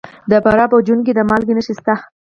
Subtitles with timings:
[0.31, 1.93] د فراه په جوین کې د مالګې نښې شته.